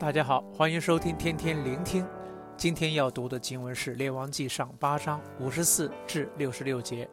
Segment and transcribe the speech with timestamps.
[0.00, 2.06] 大家好，欢迎收听天天聆听。
[2.56, 7.06] 今天要读的经文是《列王纪上》八章五十四至六十六节，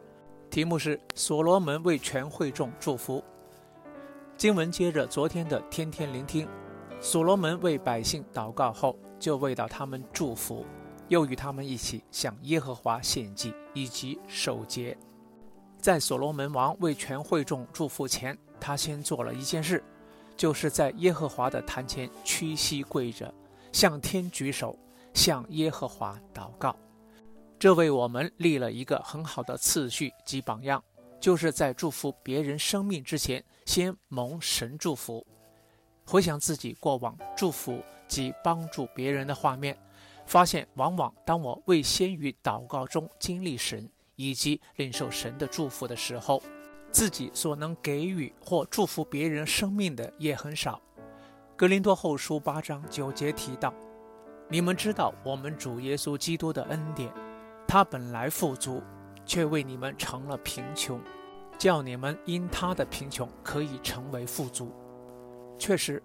[0.49, 3.21] 题目是所罗门为全会众祝福。
[4.38, 6.47] 经文接着昨天的天天聆听，
[7.02, 10.65] 所罗门为百姓祷告后，就为到他们祝福，
[11.09, 14.97] 又与他们一起向耶和华献祭以及守节。
[15.77, 19.84] 在所罗门王为全会众祝福前，他先做了一件事。
[20.38, 23.34] 就是在耶和华的坛前屈膝跪着，
[23.73, 24.77] 向天举手，
[25.13, 26.76] 向耶和华祷告。
[27.60, 30.82] 这为我们立了一个很好的次序及榜样，
[31.20, 35.26] 就是在祝福别人生命之前，先蒙神祝福。
[36.05, 39.76] 回想自己过往祝福及帮助别人的画面，
[40.27, 46.41] 发现往往当我未先于祷告中经历神以及领受神的祝福的时候，
[46.91, 50.82] 自己所能给予或祝福别人生命的也很少。
[51.55, 53.74] 格林多后书八章九节提到
[54.49, 57.12] ：“你们知道我们主耶稣基督的恩典，
[57.68, 58.82] 他本来富足，
[59.26, 61.02] 却为你们成了贫穷，
[61.57, 64.72] 叫你们因他的贫穷可以成为富足。”
[65.57, 66.01] 确实，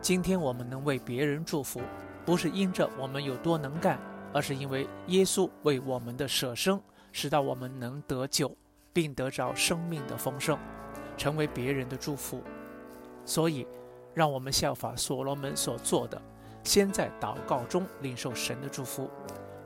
[0.00, 1.80] 今天我们能为别人祝福，
[2.24, 4.00] 不是因着我们有多能干，
[4.32, 6.80] 而是因为耶稣为我们的舍生，
[7.10, 8.56] 使到我们能得救。
[8.92, 10.58] 并得着生命的丰盛，
[11.16, 12.42] 成为别人的祝福。
[13.24, 13.66] 所以，
[14.14, 16.20] 让我们效法所罗门所做的，
[16.64, 19.08] 先在祷告中领受神的祝福，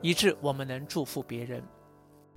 [0.01, 1.63] 以致我们能祝福别人。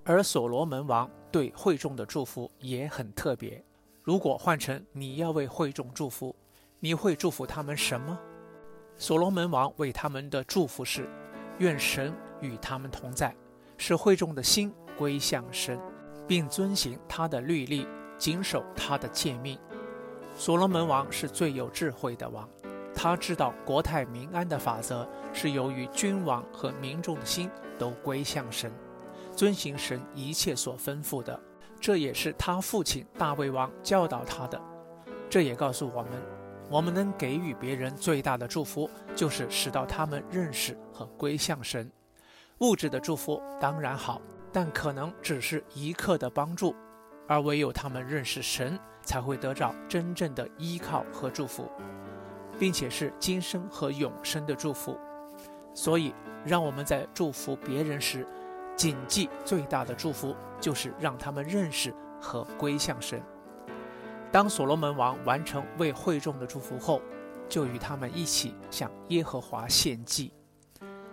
[0.04, 3.62] 而所罗门王对会众的祝福也很特别。
[4.02, 6.34] 如果换成你要为会众祝福，
[6.80, 8.18] 你会祝福他们什么？
[8.96, 11.08] 所罗门王为他们的祝福是：
[11.58, 13.36] 愿神与他们同在，
[13.76, 15.78] 使会众的心归向神。
[16.30, 19.58] 并遵行他的律例，谨守他的诫命。
[20.36, 22.48] 所罗门王是最有智慧的王，
[22.94, 28.70] 他知道国泰民安的法则是由于君王和民众的心都归向神，
[29.34, 31.36] 遵行神一切所吩咐的。
[31.80, 34.60] 这也是他父亲大卫王教导他的。
[35.28, 36.12] 这也告诉我们，
[36.70, 41.90] 我们能给予别人最大的祝福，就是使到他们认识和归向神。
[42.58, 44.22] 物质的祝福当然好。
[44.52, 46.74] 但可能只是一刻的帮助，
[47.28, 51.70] 而唯有他们认识神，才会得到真正的依靠和祝福，
[52.58, 54.98] 并且是今生和永生的祝福。
[55.72, 56.12] 所以，
[56.44, 58.26] 让我们在祝福别人时，
[58.74, 63.22] 谨记最大的祝福就是让他们认识和归向神。
[64.32, 67.00] 当所罗门王完成为会众的祝福后，
[67.48, 70.32] 就与他们一起向耶和华献祭。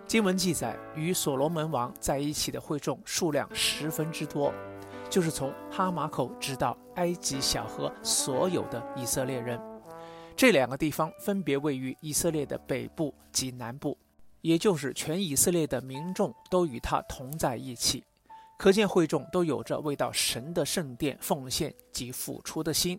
[0.08, 4.50] 经文记载，与所罗门王在一起的会众数量十分之多，
[5.10, 9.60] 就是从哈马口直到埃及小河所有的以色列人。
[10.34, 13.98] 这两个地方分别位于以色列的北部及南部，
[14.40, 18.02] 也就是全以色列的民众都与他同在一起。
[18.56, 22.98] 可见会众都有着为到神的圣殿奉献及付出的心，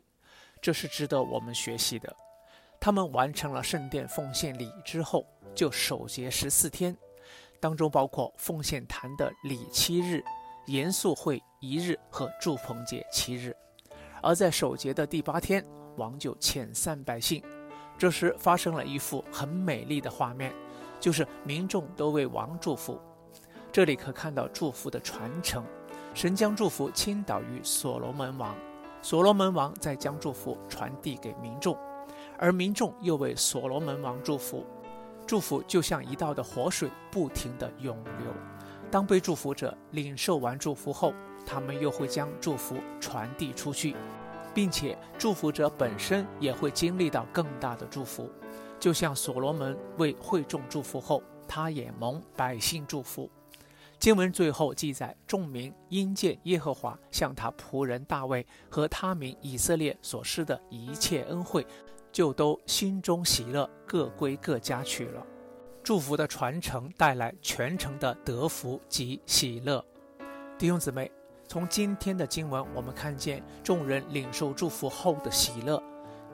[0.61, 2.15] 这是值得我们学习的。
[2.79, 5.25] 他们完成了圣殿奉献礼之后，
[5.59, 6.95] 就守节十四天，
[7.59, 10.23] 当中包括奉献坛的礼七日、
[10.67, 13.53] 严肃会一日和祝棚节七日。
[14.21, 15.61] 而在守节的第八天，
[15.97, 17.43] 王就遣散百姓。
[17.97, 20.53] 这时发生了一幅很美丽的画面，
[20.97, 22.97] 就是民众都为王祝福。
[23.69, 25.65] 这里可看到祝福的传承，
[26.13, 28.55] 神将祝福倾倒于所罗门王，
[29.01, 31.77] 所罗门王再将祝福传递给民众。
[32.37, 34.65] 而民众又为所罗门王祝福，
[35.29, 38.33] 祝福就像一道的活水，不停地涌流。
[38.89, 41.13] 当被祝福者领受完祝福后，
[41.45, 43.95] 他们又会将祝福传递出去，
[44.55, 48.27] 并且祝福者本身也会经历到更大的祝福。
[48.79, 53.29] 就像所罗门为会众祝福后，他也蒙百姓祝福。
[53.99, 61.63] 经文最后记载，众民因见耶和华向他仆人大卫和他民以色列所施的一切恩惠。
[62.11, 65.25] 就都心中喜乐，各归各家去了。
[65.83, 69.83] 祝福的传承带来全城的得福及喜乐。
[70.57, 71.09] 弟兄姊妹，
[71.47, 75.81] 从今天的经文，我们看见众人领受祝福后的喜乐，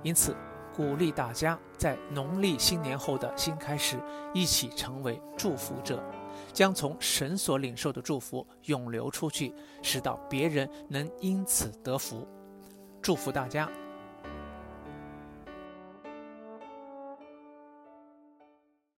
[0.02, 0.36] 因此
[0.76, 3.98] 鼓励大家在农历新年后的新开始，
[4.34, 6.04] 一起成为祝福者，
[6.52, 12.28] 将从神所领受的祝福涌流出去，使到别人能因此得福。
[13.02, 13.70] 祝福大家。